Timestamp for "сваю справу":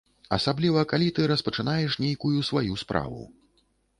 2.49-3.21